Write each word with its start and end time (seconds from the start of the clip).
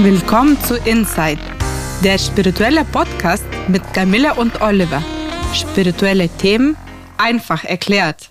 Willkommen 0.00 0.56
zu 0.60 0.76
Inside, 0.76 1.40
der 2.04 2.18
spirituelle 2.18 2.84
Podcast 2.84 3.44
mit 3.66 3.82
Camilla 3.92 4.34
und 4.34 4.60
Oliver. 4.62 5.02
Spirituelle 5.52 6.28
Themen 6.28 6.76
einfach 7.16 7.64
erklärt. 7.64 8.30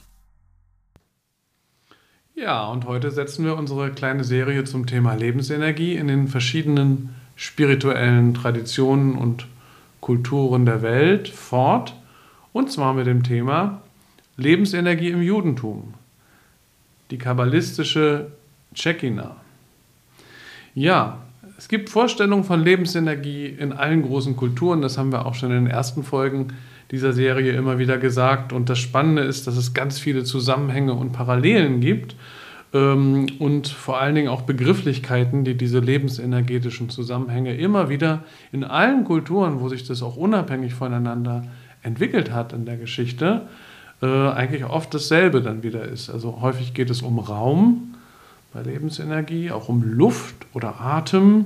Ja, 2.36 2.68
und 2.68 2.86
heute 2.86 3.12
setzen 3.12 3.44
wir 3.44 3.58
unsere 3.58 3.92
kleine 3.92 4.24
Serie 4.24 4.64
zum 4.64 4.86
Thema 4.86 5.16
Lebensenergie 5.16 5.96
in 5.96 6.08
den 6.08 6.30
verschiedenen 6.30 7.14
spirituellen 7.36 8.34
Traditionen 8.34 9.18
und 9.18 9.46
Kulturen 10.00 10.66
der 10.66 10.82
Welt 10.82 11.28
fort. 11.28 11.94
Und 12.54 12.72
zwar 12.72 12.94
mit 12.94 13.08
dem 13.08 13.24
Thema 13.24 13.82
Lebensenergie 14.38 15.10
im 15.10 15.22
Judentum. 15.22 15.96
Die 17.12 17.18
kabbalistische 17.18 18.32
Shekinah. 18.74 19.36
Ja, 20.74 21.27
es 21.58 21.68
gibt 21.68 21.90
Vorstellungen 21.90 22.44
von 22.44 22.64
Lebensenergie 22.64 23.48
in 23.48 23.74
allen 23.74 24.04
großen 24.04 24.36
Kulturen. 24.36 24.82
Das 24.82 24.98
haben 24.98 25.12
wir 25.12 25.26
auch 25.26 25.34
schon 25.34 25.50
in 25.50 25.66
den 25.66 25.68
ersten 25.68 26.04
Folgen 26.04 26.50
dieser 26.92 27.14
Serie 27.14 27.54
immer 27.54 27.80
wieder 27.80 27.98
gesagt. 27.98 28.54
Und 28.54 28.70
das 28.70 28.78
Spannende 28.78 29.24
ist, 29.24 29.48
dass 29.48 29.58
es 29.58 29.74
ganz 29.74 30.00
viele 30.00 30.24
Zusammenhänge 30.24 30.94
und 30.94 31.14
Parallelen 31.14 31.82
gibt 31.82 32.16
ähm, 32.74 33.26
und 33.40 33.68
vor 33.68 34.00
allen 34.00 34.14
Dingen 34.14 34.28
auch 34.28 34.44
Begrifflichkeiten, 34.44 35.46
die 35.46 35.56
diese 35.56 35.80
lebensenergetischen 35.80 36.90
Zusammenhänge 36.90 37.56
immer 37.56 37.90
wieder 37.90 38.24
in 38.52 38.64
allen 38.64 39.04
Kulturen, 39.04 39.60
wo 39.60 39.68
sich 39.68 39.86
das 39.86 40.04
auch 40.04 40.16
unabhängig 40.16 40.76
voneinander 40.76 41.44
entwickelt 41.82 42.32
hat 42.32 42.54
in 42.54 42.66
der 42.66 42.78
Geschichte, 42.78 43.48
äh, 44.04 44.06
eigentlich 44.06 44.64
oft 44.64 44.94
dasselbe 44.94 45.42
dann 45.42 45.64
wieder 45.64 45.84
ist. 45.86 46.12
Also 46.12 46.40
häufig 46.40 46.76
geht 46.76 46.92
es 46.92 47.02
um 47.02 47.18
Raum, 47.18 47.96
bei 48.58 48.64
Lebensenergie, 48.64 49.52
auch 49.52 49.70
um 49.70 49.84
Luft 49.84 50.36
oder 50.54 50.82
Atem 50.82 51.46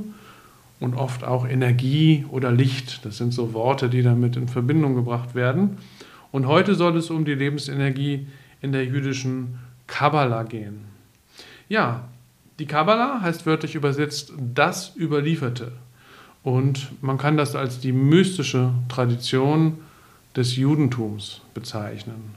und 0.80 0.96
oft 0.96 1.26
auch 1.26 1.46
Energie 1.46 2.26
oder 2.30 2.52
Licht. 2.52 3.06
Das 3.06 3.18
sind 3.18 3.34
so 3.34 3.54
Worte, 3.54 3.90
die 3.90 4.02
damit 4.02 4.38
in 4.38 4.48
Verbindung 4.48 4.96
gebracht 4.96 5.36
werden. 5.36 5.78
Und 6.32 6.48
heute 6.48 6.74
soll 6.74 6.96
es 6.96 7.10
um 7.10 7.26
die 7.26 7.34
Lebensenergie 7.34 8.28
in 8.62 8.72
der 8.72 8.86
jüdischen 8.86 9.60
Kabbala 9.88 10.44
gehen. 10.44 10.86
Ja, 11.68 12.08
die 12.60 12.66
Kabbala 12.66 13.20
heißt 13.22 13.46
wörtlich 13.46 13.76
übersetzt 13.76 14.32
das 14.54 14.96
Überlieferte. 14.96 15.74
Und 16.44 16.92
man 17.02 17.18
kann 17.18 17.36
das 17.36 17.58
als 17.58 17.80
die 17.82 17.92
mystische 17.92 18.72
Tradition 18.88 19.80
des 20.34 20.56
Judentums 20.56 21.42
bezeichnen. 21.54 22.36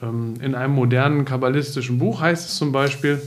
Ähm, 0.00 0.36
in 0.40 0.54
einem 0.54 0.74
modernen 0.74 1.26
kabbalistischen 1.26 1.98
Buch 1.98 2.22
heißt 2.22 2.48
es 2.48 2.56
zum 2.56 2.72
Beispiel, 2.72 3.20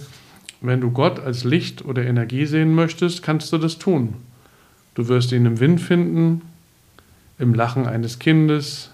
wenn 0.67 0.81
du 0.81 0.91
Gott 0.91 1.19
als 1.19 1.43
Licht 1.43 1.85
oder 1.85 2.05
Energie 2.05 2.45
sehen 2.45 2.73
möchtest, 2.73 3.23
kannst 3.23 3.51
du 3.51 3.57
das 3.57 3.77
tun. 3.77 4.15
Du 4.93 5.07
wirst 5.07 5.31
ihn 5.31 5.45
im 5.45 5.59
Wind 5.59 5.81
finden, 5.81 6.41
im 7.37 7.53
Lachen 7.53 7.85
eines 7.85 8.19
Kindes, 8.19 8.91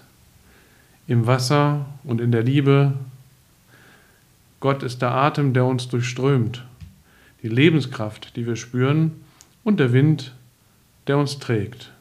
im 1.06 1.26
Wasser 1.26 1.86
und 2.04 2.20
in 2.20 2.32
der 2.32 2.42
Liebe. 2.42 2.94
Gott 4.60 4.82
ist 4.82 5.02
der 5.02 5.12
Atem, 5.12 5.52
der 5.52 5.64
uns 5.64 5.88
durchströmt, 5.88 6.64
die 7.42 7.48
Lebenskraft, 7.48 8.36
die 8.36 8.46
wir 8.46 8.56
spüren 8.56 9.12
und 9.64 9.78
der 9.80 9.92
Wind, 9.92 10.34
der 11.06 11.18
uns 11.18 11.38
trägt. 11.38 11.92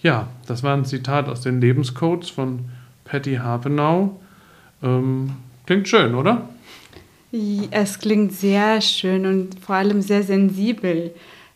Ja, 0.00 0.28
das 0.46 0.62
war 0.62 0.76
ein 0.76 0.84
Zitat 0.84 1.28
aus 1.28 1.42
den 1.42 1.60
Lebenscodes 1.60 2.28
von 2.30 2.66
Patty 3.04 3.36
Harpenau. 3.36 4.20
Ähm, 4.82 5.32
klingt 5.66 5.88
schön, 5.88 6.14
oder? 6.14 6.48
Es 7.70 7.98
klingt 7.98 8.32
sehr 8.32 8.80
schön 8.80 9.24
und 9.24 9.58
vor 9.60 9.76
allem 9.76 10.02
sehr 10.02 10.22
sensibel. 10.22 11.12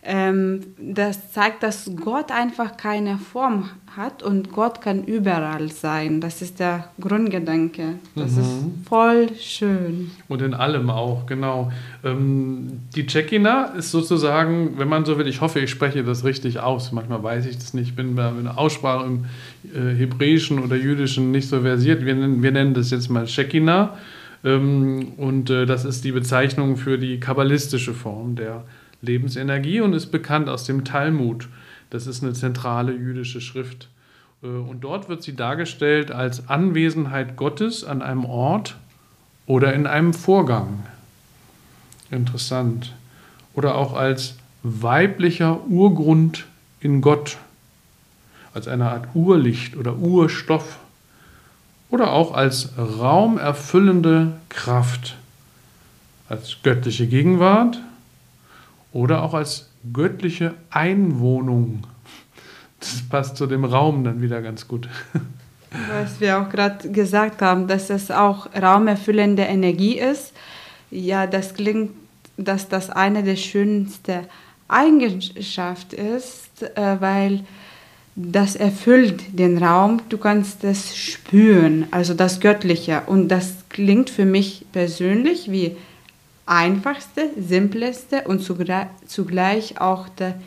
Ähm, 0.09 0.61
das 0.79 1.33
zeigt, 1.33 1.65
dass 1.65 1.91
Gott 1.97 2.31
einfach 2.31 2.77
keine 2.77 3.19
Form 3.19 3.71
hat 3.97 4.23
und 4.23 4.53
Gott 4.53 4.81
kann 4.81 5.05
überall 5.05 5.71
sein. 5.73 6.21
Das 6.21 6.43
ist 6.43 6.61
der 6.61 6.91
Grundgedanke. 7.01 7.97
Das 8.15 8.33
mhm. 8.33 8.41
ist 8.41 8.89
voll 8.89 9.29
schön. 9.37 10.13
Und 10.29 10.43
in 10.43 10.55
allem 10.55 10.91
auch, 10.91 11.27
genau. 11.27 11.73
Ähm, 12.05 12.83
die 12.95 13.07
Tschekina 13.07 13.73
ist 13.77 13.91
sozusagen, 13.91 14.79
wenn 14.79 14.89
man 14.89 15.05
so 15.05 15.19
will, 15.19 15.27
ich 15.27 15.41
hoffe, 15.41 15.59
ich 15.59 15.71
spreche 15.71 16.05
das 16.05 16.25
richtig 16.25 16.61
aus. 16.61 16.93
Manchmal 16.93 17.23
weiß 17.23 17.47
ich 17.47 17.57
das 17.57 17.75
nicht. 17.75 17.89
Ich 17.89 17.97
bin 17.97 18.15
bei 18.15 18.29
einer 18.29 18.57
Aussprache 18.59 19.07
im 19.07 19.25
äh, 19.75 19.95
Hebräischen 19.97 20.61
oder 20.61 20.77
Jüdischen 20.77 21.33
nicht 21.33 21.49
so 21.49 21.63
versiert. 21.63 22.05
Wir 22.05 22.15
nennen, 22.15 22.43
wir 22.43 22.53
nennen 22.53 22.75
das 22.75 22.91
jetzt 22.91 23.11
mal 23.11 23.27
Tschekina. 23.27 23.97
Ähm, 24.47 25.13
und 25.17 25.51
äh, 25.51 25.67
das 25.67 25.85
ist 25.85 26.05
die 26.05 26.13
Bezeichnung 26.13 26.77
für 26.77 26.97
die 26.97 27.19
kabbalistische 27.19 27.93
Form 27.93 28.37
der 28.37 28.65
Lebensenergie 29.03 29.81
und 29.81 29.93
ist 29.93 30.07
bekannt 30.07 30.49
aus 30.49 30.65
dem 30.65 30.85
Talmud. 30.85 31.49
Das 31.91 32.07
ist 32.07 32.23
eine 32.23 32.33
zentrale 32.33 32.93
jüdische 32.93 33.41
Schrift. 33.41 33.89
Äh, 34.43 34.47
und 34.47 34.85
dort 34.85 35.09
wird 35.09 35.23
sie 35.25 35.35
dargestellt 35.35 36.13
als 36.13 36.49
Anwesenheit 36.49 37.37
Gottes 37.37 37.83
an 37.83 38.03
einem 38.03 38.25
Ort 38.25 38.77
oder 39.47 39.75
in 39.75 39.87
einem 39.87 40.15
Vorgang. 40.15 40.85
Interessant. 42.11 42.95
Oder 43.53 43.75
auch 43.75 43.95
als 43.95 44.37
weiblicher 44.63 45.67
Urgrund 45.67 46.47
in 46.81 47.01
Gott, 47.01 47.39
als 48.55 48.69
eine 48.69 48.91
Art 48.91 49.09
Urlicht 49.15 49.77
oder 49.77 49.97
Urstoff 49.97 50.79
oder 51.91 52.13
auch 52.13 52.35
als 52.35 52.71
raumerfüllende 52.77 54.33
Kraft, 54.49 55.17
als 56.29 56.57
göttliche 56.63 57.07
Gegenwart 57.07 57.81
oder 58.93 59.23
auch 59.23 59.35
als 59.35 59.69
göttliche 59.93 60.55
Einwohnung. 60.71 61.85
Das 62.81 63.03
passt 63.09 63.37
zu 63.37 63.47
dem 63.47 63.65
Raum 63.65 64.05
dann 64.05 64.21
wieder 64.21 64.43
ganz 64.43 64.67
gut. 64.67 64.89
Was 65.91 66.21
wir 66.21 66.41
auch 66.41 66.49
gerade 66.49 66.91
gesagt 66.91 67.43
haben, 67.43 67.67
dass 67.67 67.91
es 67.91 68.11
auch 68.11 68.49
raumerfüllende 68.55 69.43
Energie 69.43 69.99
ist. 69.99 70.33
Ja, 70.91 71.27
das 71.27 71.55
klingt, 71.55 71.93
dass 72.37 72.69
das 72.69 72.91
eine 72.91 73.23
der 73.23 73.37
schönsten 73.37 74.27
Eigenschaften 74.69 75.97
ist, 75.97 76.63
äh, 76.63 77.01
weil 77.01 77.45
das 78.17 78.57
erfüllt 78.57 79.39
den 79.39 79.63
Raum, 79.63 80.01
du 80.09 80.17
kannst 80.17 80.65
es 80.65 80.97
spüren, 80.97 81.87
also 81.91 82.15
das 82.15 82.41
Göttliche. 82.41 83.03
Und 83.07 83.29
das 83.29 83.69
klingt 83.69 84.09
für 84.09 84.25
mich 84.25 84.65
persönlich 84.73 85.51
wie 85.51 85.77
einfachste, 86.47 87.29
simpleste 87.39 88.23
und 88.23 88.41
zugleich 88.41 89.81
auch 89.81 90.09
der 90.09 90.41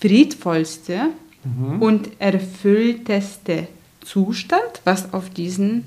friedvollste 0.00 1.08
mhm. 1.44 1.80
und 1.80 2.10
erfüllteste 2.20 3.68
Zustand, 4.04 4.82
was 4.84 5.14
auf 5.14 5.30
diesen 5.30 5.84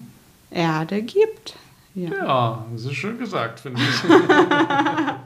Erde 0.49 1.03
gibt. 1.03 1.55
Ja, 1.93 2.09
ja 2.09 2.65
das 2.71 2.85
ist 2.85 2.95
schön 2.95 3.19
gesagt, 3.19 3.59
finde 3.59 3.79
ich. 3.81 4.03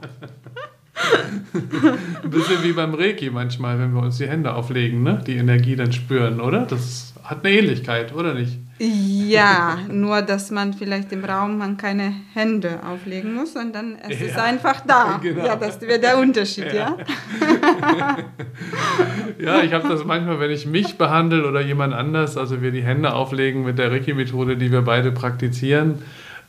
Ein 2.23 2.29
bisschen 2.29 2.63
wie 2.63 2.73
beim 2.73 2.93
Reiki 2.93 3.29
manchmal, 3.29 3.79
wenn 3.79 3.93
wir 3.93 4.01
uns 4.01 4.17
die 4.17 4.27
Hände 4.27 4.53
auflegen, 4.53 5.03
ne? 5.03 5.21
die 5.25 5.37
Energie 5.37 5.75
dann 5.75 5.91
spüren, 5.91 6.39
oder? 6.39 6.65
Das 6.65 7.13
hat 7.23 7.45
eine 7.45 7.55
Ähnlichkeit, 7.55 8.13
oder 8.13 8.33
nicht? 8.33 8.57
Ja, 8.79 9.77
nur 9.91 10.21
dass 10.21 10.51
man 10.51 10.73
vielleicht 10.73 11.11
im 11.11 11.25
Raum 11.25 11.57
man 11.57 11.77
keine 11.77 12.13
Hände 12.33 12.79
auflegen 12.89 13.33
muss, 13.33 13.53
sondern 13.53 13.97
es 14.07 14.19
ja, 14.19 14.25
ist 14.27 14.37
einfach 14.37 14.81
da. 14.85 15.19
Genau. 15.29 15.45
Ja, 15.45 15.55
das 15.55 15.81
wäre 15.81 15.99
der 15.99 16.17
Unterschied, 16.17 16.71
ja. 16.71 16.95
Ja, 19.37 19.57
ja 19.57 19.63
ich 19.63 19.73
habe 19.73 19.89
das 19.89 20.05
manchmal, 20.05 20.39
wenn 20.39 20.51
ich 20.51 20.65
mich 20.65 20.97
behandle 20.97 21.47
oder 21.47 21.61
jemand 21.61 21.93
anders, 21.93 22.37
also 22.37 22.61
wir 22.61 22.71
die 22.71 22.83
Hände 22.83 23.13
auflegen 23.13 23.63
mit 23.63 23.77
der 23.77 23.91
Reiki-Methode, 23.91 24.55
die 24.55 24.71
wir 24.71 24.81
beide 24.81 25.11
praktizieren, 25.11 25.99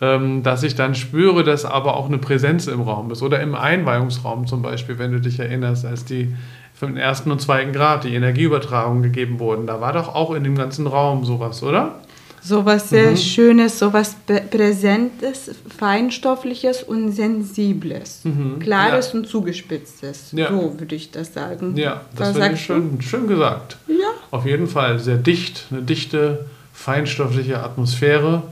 dass 0.00 0.62
ich 0.62 0.74
dann 0.74 0.94
spüre, 0.94 1.44
dass 1.44 1.66
aber 1.66 1.94
auch 1.94 2.06
eine 2.06 2.16
Präsenz 2.16 2.66
im 2.68 2.80
Raum 2.80 3.10
ist. 3.10 3.22
Oder 3.22 3.40
im 3.40 3.54
Einweihungsraum 3.54 4.46
zum 4.46 4.62
Beispiel, 4.62 4.98
wenn 4.98 5.12
du 5.12 5.20
dich 5.20 5.38
erinnerst, 5.38 5.84
als 5.84 6.06
die 6.06 6.34
für 6.72 6.86
den 6.86 6.96
ersten 6.96 7.30
und 7.30 7.42
zweiten 7.42 7.74
Grad 7.74 8.04
die 8.04 8.14
Energieübertragung 8.14 9.02
gegeben 9.02 9.38
wurden. 9.38 9.66
Da 9.66 9.82
war 9.82 9.92
doch 9.92 10.14
auch 10.14 10.32
in 10.32 10.42
dem 10.42 10.56
ganzen 10.56 10.86
Raum 10.86 11.26
sowas, 11.26 11.62
oder? 11.62 11.96
Sowas 12.40 12.88
sehr 12.88 13.10
mhm. 13.10 13.16
Schönes, 13.18 13.78
sowas 13.78 14.16
Präsentes, 14.50 15.50
Feinstoffliches 15.76 16.82
und 16.82 17.12
Sensibles. 17.12 18.20
Mhm. 18.24 18.60
Klares 18.60 19.12
ja. 19.12 19.18
und 19.18 19.26
Zugespitztes. 19.26 20.32
Ja. 20.32 20.48
So 20.48 20.80
würde 20.80 20.94
ich 20.94 21.10
das 21.10 21.34
sagen. 21.34 21.76
Ja, 21.76 22.00
das 22.16 22.32
finde 22.32 22.52
ich 22.54 22.60
schön, 22.62 23.02
schön 23.02 23.26
gesagt. 23.26 23.76
Ja. 23.86 24.08
Auf 24.30 24.46
jeden 24.46 24.66
Fall 24.66 24.98
sehr 24.98 25.18
dicht, 25.18 25.66
eine 25.70 25.82
dichte, 25.82 26.46
feinstoffliche 26.72 27.62
Atmosphäre 27.62 28.44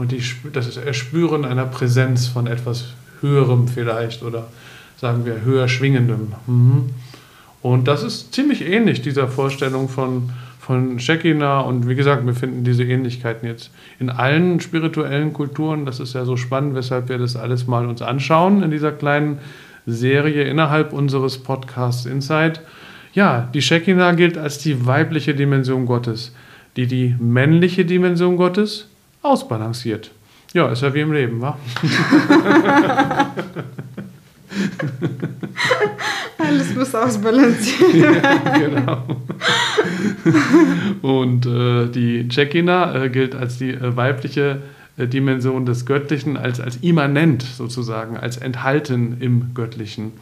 und 0.00 0.12
die, 0.12 0.22
das 0.54 0.78
Erspüren 0.78 1.44
einer 1.44 1.66
Präsenz 1.66 2.26
von 2.26 2.46
etwas 2.46 2.94
Höherem 3.20 3.68
vielleicht 3.68 4.22
oder 4.22 4.46
sagen 4.96 5.26
wir 5.26 5.42
höher 5.42 5.68
schwingendem. 5.68 6.32
Mhm. 6.46 6.88
Und 7.60 7.86
das 7.86 8.02
ist 8.02 8.32
ziemlich 8.32 8.66
ähnlich 8.66 9.02
dieser 9.02 9.28
Vorstellung 9.28 9.90
von, 9.90 10.30
von 10.58 10.98
Shekinah 10.98 11.60
und 11.60 11.86
wie 11.86 11.96
gesagt, 11.96 12.24
wir 12.24 12.32
finden 12.32 12.64
diese 12.64 12.82
Ähnlichkeiten 12.82 13.46
jetzt 13.46 13.70
in 13.98 14.08
allen 14.08 14.60
spirituellen 14.60 15.34
Kulturen. 15.34 15.84
Das 15.84 16.00
ist 16.00 16.14
ja 16.14 16.24
so 16.24 16.38
spannend, 16.38 16.74
weshalb 16.74 17.10
wir 17.10 17.18
das 17.18 17.36
alles 17.36 17.66
mal 17.66 17.86
uns 17.86 18.00
anschauen 18.00 18.62
in 18.62 18.70
dieser 18.70 18.92
kleinen 18.92 19.38
Serie 19.84 20.44
innerhalb 20.44 20.94
unseres 20.94 21.36
Podcasts 21.36 22.06
Insight. 22.06 22.62
Ja, 23.12 23.50
die 23.52 23.60
Shekinah 23.60 24.12
gilt 24.12 24.38
als 24.38 24.56
die 24.56 24.86
weibliche 24.86 25.34
Dimension 25.34 25.84
Gottes, 25.84 26.34
die 26.76 26.86
die 26.86 27.14
männliche 27.18 27.84
Dimension 27.84 28.38
Gottes 28.38 28.86
ausbalanciert. 29.22 30.10
Ja, 30.52 30.68
ist 30.68 30.82
ja 30.82 30.92
wie 30.92 31.00
im 31.00 31.12
Leben, 31.12 31.40
wa? 31.40 31.56
Alles 36.38 36.74
muss 36.74 36.94
ausbalancieren. 36.94 38.02
ja, 38.02 38.58
genau. 38.58 39.02
Und 41.02 41.46
äh, 41.46 41.86
die 41.88 42.28
Shekinah 42.30 43.04
äh, 43.04 43.10
gilt 43.10 43.34
als 43.34 43.58
die 43.58 43.70
äh, 43.70 43.96
weibliche 43.96 44.62
äh, 44.96 45.06
Dimension 45.06 45.66
des 45.66 45.86
Göttlichen, 45.86 46.36
als, 46.36 46.60
als 46.60 46.78
immanent 46.78 47.42
sozusagen, 47.42 48.16
als 48.16 48.36
enthalten 48.36 49.18
im 49.20 49.54
Göttlichen. 49.54 50.12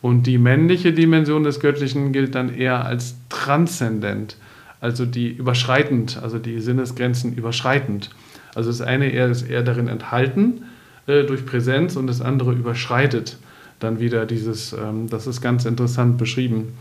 Und 0.00 0.26
die 0.26 0.38
männliche 0.38 0.92
Dimension 0.92 1.44
des 1.44 1.60
Göttlichen 1.60 2.12
gilt 2.12 2.34
dann 2.34 2.54
eher 2.54 2.84
als 2.84 3.16
transzendent, 3.28 4.36
also 4.80 5.06
die 5.06 5.30
überschreitend, 5.30 6.20
also 6.22 6.38
die 6.38 6.60
Sinnesgrenzen 6.60 7.34
überschreitend. 7.34 8.10
Also 8.54 8.70
das 8.70 8.80
eine 8.80 9.10
eher 9.10 9.28
ist 9.28 9.42
eher 9.42 9.62
darin 9.62 9.88
enthalten 9.88 10.64
äh, 11.06 11.24
durch 11.24 11.44
Präsenz 11.44 11.96
und 11.96 12.06
das 12.06 12.20
andere 12.20 12.52
überschreitet 12.52 13.38
dann 13.80 14.00
wieder 14.00 14.26
dieses, 14.26 14.72
ähm, 14.72 15.08
das 15.08 15.26
ist 15.26 15.40
ganz 15.40 15.64
interessant 15.64 16.18
beschrieben. 16.18 16.72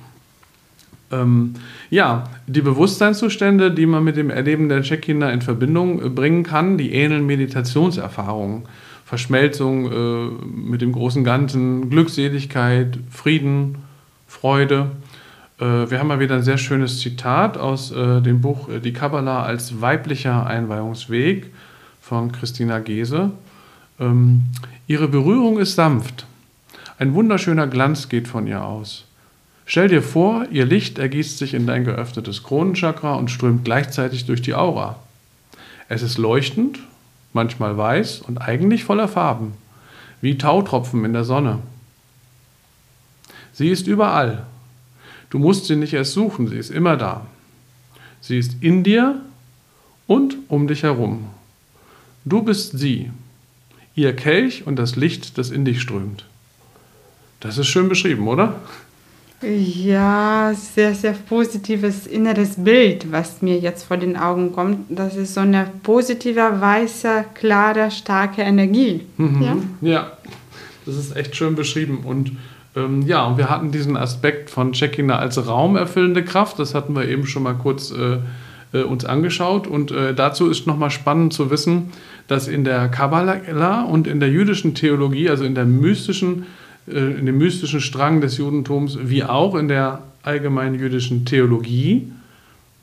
Ähm, 1.12 1.54
ja, 1.90 2.24
die 2.48 2.62
Bewusstseinszustände, 2.62 3.72
die 3.72 3.86
man 3.86 4.04
mit 4.04 4.18
dem 4.18 4.30
Erleben 4.30 4.70
der 4.70 4.81
Check-Kinder 4.81 5.31
in 5.31 5.42
Verbindung 5.42 6.04
äh, 6.04 6.10
bringen 6.10 6.44
kann, 6.44 6.78
die 6.78 6.94
ähneln 6.94 7.25
Meditationserfahrungen. 7.25 8.64
Verschmelzung 9.06 9.92
äh, 9.92 10.46
mit 10.72 10.81
dem 10.81 10.92
großen 10.92 11.24
Ganzen, 11.24 11.90
Glückseligkeit, 11.90 12.98
Frieden, 13.12 13.76
Freude. 14.28 14.92
Äh, 15.60 15.90
wir 15.90 16.00
haben 16.00 16.08
mal 16.08 16.20
wieder 16.20 16.36
ein 16.36 16.44
sehr 16.44 16.58
schönes 16.58 17.00
Zitat 17.00 17.58
aus 17.58 17.92
äh, 17.92 18.22
dem 18.22 18.42
Buch 18.42 18.70
äh, 18.70 18.80
Die 18.80 18.94
Kabbalah 18.94 19.44
als 19.44 19.82
weiblicher 19.82 20.46
Einweihungsweg 20.46 21.52
von 22.02 22.32
Christina 22.32 22.80
Gese. 22.80 23.32
Ähm, 24.00 24.44
ihre 24.88 25.08
Berührung 25.08 25.60
ist 25.60 25.76
sanft. 25.76 26.26
Ein 26.98 27.14
wunderschöner 27.14 27.68
Glanz 27.68 28.10
geht 28.10 28.28
von 28.28 28.48
ihr 28.48 28.64
aus. 28.64 29.06
Stell 29.66 29.88
dir 29.88 30.02
vor, 30.02 30.46
ihr 30.52 30.66
Licht 30.66 31.00
ergießt 31.00 31.38
sich 31.38 31.54
in 31.54 31.66
dein 31.66 31.86
geöffnetes 31.86 32.44
Kronenchakra 32.44 33.16
und 33.16 33.32
strömt 33.32 33.64
gleichzeitig 33.64 34.26
durch 34.26 34.42
die 34.42 34.56
Aura. 34.56 34.98
Es 35.88 36.02
ist 36.02 36.18
leuchtend, 36.18 36.80
manchmal 37.32 37.78
weiß 37.78 38.22
und 38.22 38.40
eigentlich 38.40 38.84
voller 38.84 39.08
Farben, 39.08 39.54
wie 40.22 40.38
Tautropfen 40.38 41.06
in 41.06 41.14
der 41.14 41.24
Sonne. 41.24 41.60
Sie 43.54 43.70
ist 43.70 43.88
überall. 43.88 44.46
Du 45.33 45.39
musst 45.39 45.65
sie 45.65 45.75
nicht 45.75 45.94
erst 45.94 46.12
suchen, 46.12 46.47
sie 46.47 46.57
ist 46.57 46.69
immer 46.69 46.95
da. 46.95 47.25
Sie 48.21 48.38
ist 48.38 48.57
in 48.62 48.83
dir 48.83 49.19
und 50.06 50.38
um 50.47 50.68
dich 50.68 50.83
herum. 50.83 51.25
Du 52.24 52.44
bist 52.44 52.77
sie, 52.77 53.09
ihr 53.95 54.15
Kelch 54.15 54.68
und 54.68 54.75
das 54.75 54.95
Licht, 54.95 55.39
das 55.39 55.50
in 55.50 55.65
dich 55.65 55.81
strömt. 55.81 56.25
Das 57.39 57.57
ist 57.57 57.65
schön 57.65 57.89
beschrieben, 57.89 58.27
oder? 58.27 58.62
Ja, 59.41 60.53
sehr, 60.53 60.94
sehr 60.94 61.13
positives 61.13 62.06
inneres 62.06 62.63
Bild, 62.63 63.12
was 63.12 63.41
mir 63.41 63.57
jetzt 63.57 63.85
vor 63.85 63.97
den 63.97 64.15
Augen 64.15 64.53
kommt. 64.53 64.85
Das 64.89 65.15
ist 65.15 65.33
so 65.33 65.39
eine 65.39 65.68
positive, 65.81 66.62
weiße, 66.62 67.25
klare, 67.33 67.89
starke 67.89 68.44
Energie. 68.44 69.01
Mhm. 69.18 69.41
Ja? 69.41 69.57
ja, 69.81 70.18
das 70.85 70.95
ist 70.95 71.15
echt 71.15 71.35
schön 71.35 71.56
beschrieben. 71.56 72.03
Und 72.06 72.33
ähm, 72.75 73.04
ja, 73.04 73.25
und 73.25 73.38
wir 73.38 73.50
hatten 73.50 73.72
diesen 73.72 73.98
Aspekt 73.98 74.50
von 74.50 74.74
Shekinah 74.74 75.18
als 75.18 75.48
raumerfüllende 75.48 76.24
Kraft. 76.24 76.60
Das 76.60 76.74
hatten 76.74 76.96
wir 76.96 77.08
eben 77.08 77.25
schon 77.25 77.44
mal 77.44 77.54
kurz 77.54 77.92
äh, 77.92 78.18
äh, 78.74 78.84
uns 78.84 79.06
angeschaut. 79.06 79.68
Und 79.68 79.92
äh, 79.92 80.14
dazu 80.14 80.50
ist 80.50 80.66
nochmal 80.68 80.92
spannend 80.92 81.34
zu 81.34 81.52
wissen, 81.52 81.92
dass 82.28 82.48
in 82.48 82.64
der 82.64 82.90
Kabbalah 82.90 83.84
und 83.84 84.08
in 84.08 84.20
der 84.20 84.30
jüdischen 84.30 84.75
Theologie, 84.75 85.30
also 85.30 85.44
in 85.44 85.56
der 85.56 85.66
mystischen 85.66 86.46
äh, 86.88 87.20
in 87.20 87.25
dem 87.25 87.38
mystischen 87.38 87.81
Strang 87.81 88.22
des 88.22 88.38
Judentums 88.38 88.98
wie 89.02 89.24
auch 89.24 89.56
in 89.56 89.68
der 89.68 90.04
allgemeinen 90.24 90.76
jüdischen 90.80 91.26
Theologie 91.26 92.12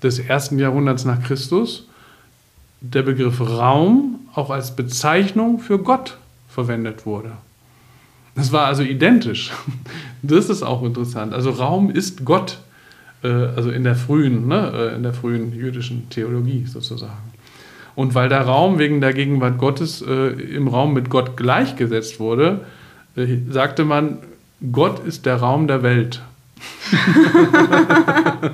des 0.03 0.19
ersten 0.19 0.59
Jahrhunderts 0.59 1.05
nach 1.05 1.23
Christus 1.23 1.87
der 2.81 3.03
Begriff 3.03 3.41
Raum 3.41 4.21
auch 4.35 4.51
als 4.51 4.75
Bezeichnung 4.75 5.59
für 5.59 5.79
Gott 5.79 6.17
verwendet 6.49 7.05
wurde. 7.05 7.33
Das 8.35 8.53
war 8.53 8.67
also 8.67 8.83
identisch. 8.83 9.51
Das 10.23 10.51
ist 10.51 10.63
auch 10.63 10.83
interessant. 10.83 11.33
Also 11.33 11.51
Raum 11.51 11.91
ist 11.91 12.25
Gott, 12.25 12.59
äh, 13.23 13.29
also 13.29 13.71
in 13.71 13.85
der 13.85 13.95
frühen, 13.95 14.49
ne, 14.49 14.73
äh, 14.75 14.95
in 14.95 15.03
der 15.03 15.15
frühen 15.15 15.55
jüdischen 15.55 16.11
Theologie 16.11 16.67
sozusagen. 16.67 17.33
Und 17.95 18.15
weil 18.15 18.29
der 18.29 18.43
Raum 18.43 18.79
wegen 18.79 19.01
der 19.01 19.13
Gegenwart 19.15 19.59
Gottes 19.59 20.01
im 20.01 20.69
Raum 20.69 20.95
mit 20.95 21.11
Gott 21.11 21.37
gleichgesetzt 21.37 22.21
wurde, 22.21 22.61
äh, 23.17 23.39
sagte 23.49 23.85
man, 23.85 24.19
Gott 24.73 25.05
ist 25.05 25.27
der 25.27 25.37
Raum 25.37 25.67
der 25.67 25.83
Welt. 25.83 26.23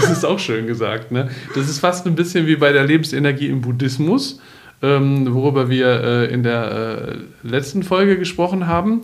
das 0.00 0.10
ist 0.10 0.24
auch 0.24 0.38
schön 0.38 0.66
gesagt. 0.66 1.10
Ne? 1.10 1.28
Das 1.54 1.68
ist 1.68 1.80
fast 1.80 2.06
ein 2.06 2.14
bisschen 2.14 2.46
wie 2.46 2.56
bei 2.56 2.72
der 2.72 2.84
Lebensenergie 2.84 3.48
im 3.48 3.60
Buddhismus, 3.60 4.40
ähm, 4.84 5.34
worüber 5.34 5.70
wir 5.70 5.86
äh, 6.04 6.32
in 6.32 6.42
der 6.42 7.16
äh, 7.42 7.48
letzten 7.48 7.82
Folge 7.82 8.18
gesprochen 8.18 8.66
haben. 8.66 9.02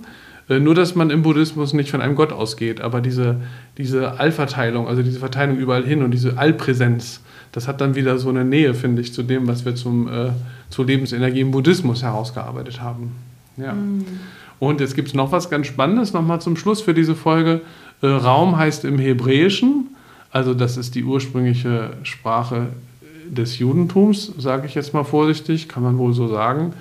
Äh, 0.50 0.60
nur, 0.60 0.74
dass 0.74 0.94
man 0.94 1.08
im 1.10 1.22
Buddhismus 1.22 1.72
nicht 1.72 1.90
von 1.90 2.02
einem 2.02 2.16
Gott 2.16 2.32
ausgeht, 2.32 2.82
aber 2.82 3.00
diese, 3.00 3.36
diese 3.78 4.20
Allverteilung, 4.20 4.88
also 4.88 5.02
diese 5.02 5.20
Verteilung 5.20 5.56
überall 5.56 5.84
hin 5.84 6.02
und 6.02 6.10
diese 6.10 6.36
Allpräsenz, 6.36 7.20
das 7.52 7.66
hat 7.66 7.80
dann 7.80 7.94
wieder 7.94 8.18
so 8.18 8.28
eine 8.28 8.44
Nähe, 8.44 8.74
finde 8.74 9.00
ich, 9.00 9.14
zu 9.14 9.22
dem, 9.22 9.48
was 9.48 9.64
wir 9.64 9.74
zum, 9.74 10.06
äh, 10.08 10.30
zur 10.68 10.84
Lebensenergie 10.84 11.40
im 11.40 11.50
Buddhismus 11.50 12.02
herausgearbeitet 12.02 12.80
haben. 12.82 13.12
Ja. 13.56 13.72
Mhm. 13.72 14.04
Und 14.58 14.80
jetzt 14.80 14.94
gibt 14.94 15.08
es 15.08 15.14
noch 15.14 15.32
was 15.32 15.48
ganz 15.48 15.66
Spannendes, 15.66 16.12
nochmal 16.12 16.42
zum 16.42 16.56
Schluss 16.56 16.82
für 16.82 16.92
diese 16.92 17.14
Folge. 17.14 17.62
Äh, 18.02 18.08
Raum 18.08 18.58
heißt 18.58 18.84
im 18.84 18.98
Hebräischen, 18.98 19.96
also 20.30 20.52
das 20.52 20.76
ist 20.76 20.94
die 20.94 21.04
ursprüngliche 21.04 21.94
Sprache 22.02 22.66
des 23.30 23.58
Judentums, 23.58 24.32
sage 24.38 24.66
ich 24.66 24.74
jetzt 24.74 24.94
mal 24.94 25.04
vorsichtig, 25.04 25.68
kann 25.68 25.82
man 25.82 25.98
wohl 25.98 26.12
so 26.12 26.28
sagen, 26.28 26.72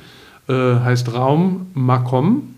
äh, 0.47 0.53
heißt 0.53 1.13
Raum 1.13 1.67
Makom. 1.73 2.55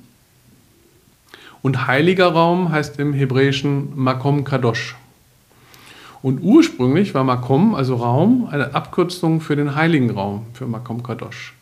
Und 1.62 1.88
heiliger 1.88 2.28
Raum 2.28 2.72
heißt 2.72 3.00
im 3.00 3.14
Hebräischen 3.14 3.90
Makom 3.96 4.44
Kadosh. 4.44 4.96
Und 6.22 6.40
ursprünglich 6.42 7.14
war 7.14 7.24
Makom, 7.24 7.76
also 7.76 7.96
Raum, 7.96 8.48
eine 8.52 8.76
Abkürzung 8.76 9.42
für 9.42 9.56
den 9.56 9.76
heiligen 9.76 10.12
Raum, 10.12 10.46
für 10.54 10.68
Makom 10.68 11.04
Kadosh. 11.04 11.54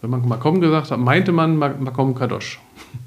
Wenn 0.00 0.10
man 0.10 0.26
Makom 0.26 0.60
gesagt 0.60 0.90
hat, 0.90 0.98
meinte 0.98 1.32
man 1.32 1.56
Makom 1.56 2.14
Kadosh. 2.14 2.60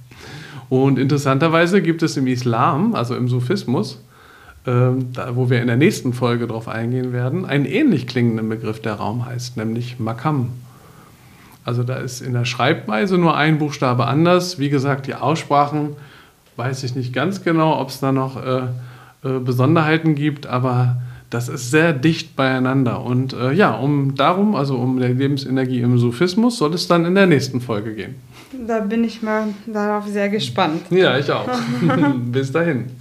Und 0.70 1.00
interessanterweise 1.00 1.82
gibt 1.82 2.04
es 2.04 2.18
im 2.18 2.28
Islam, 2.28 2.96
also 2.96 3.16
im 3.16 3.28
Sufismus, 3.28 4.02
ähm, 4.68 5.14
da, 5.14 5.36
wo 5.36 5.50
wir 5.50 5.62
in 5.62 5.68
der 5.68 5.78
nächsten 5.78 6.14
Folge 6.14 6.48
darauf 6.48 6.68
eingehen 6.68 7.14
werden, 7.14 7.46
einen 7.46 7.66
ähnlich 7.66 8.08
klingenden 8.08 8.48
Begriff, 8.50 8.80
der 8.82 8.94
Raum 8.94 9.26
heißt, 9.26 9.58
nämlich 9.58 10.00
Makam. 10.00 10.50
Also 11.64 11.84
da 11.84 11.96
ist 11.96 12.22
in 12.22 12.34
der 12.34 12.46
Schreibweise 12.46 13.18
nur 13.18 13.36
ein 13.36 13.60
Buchstabe 13.60 14.08
anders. 14.08 14.60
Wie 14.60 14.70
gesagt, 14.70 15.08
die 15.08 15.16
Aussprachen 15.16 15.96
weiß 16.58 16.84
ich 16.84 16.96
nicht 16.96 17.14
ganz 17.14 17.44
genau, 17.44 17.80
ob 17.80 17.90
es 17.90 18.00
da 18.00 18.12
noch 18.12 18.44
äh, 18.44 18.62
äh, 19.24 19.40
Besonderheiten 19.40 20.16
gibt, 20.16 20.48
aber 20.48 21.02
das 21.30 21.48
ist 21.48 21.72
sehr 21.72 21.94
dicht 21.94 22.36
beieinander. 22.36 23.04
Und 23.04 23.34
äh, 23.34 23.54
ja, 23.54 23.74
um 23.74 24.16
darum, 24.16 24.56
also 24.56 24.76
um 24.76 25.00
die 25.00 25.08
Lebensenergie 25.08 25.82
im 25.82 25.98
Sufismus, 25.98 26.58
soll 26.58 26.74
es 26.74 26.88
dann 26.88 27.06
in 27.06 27.16
der 27.16 27.26
nächsten 27.26 27.62
Folge 27.62 27.96
gehen. 27.96 28.16
Da 28.68 28.82
bin 28.82 29.04
ich 29.04 29.22
mal 29.22 29.48
darauf 29.66 30.08
sehr 30.08 30.30
gespannt. 30.30 30.82
Ja, 30.90 31.18
ich 31.18 31.32
auch. 31.32 31.48
Bis 32.32 32.52
dahin. 32.52 33.01